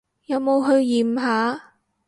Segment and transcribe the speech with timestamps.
[0.25, 1.73] 有冇去驗下？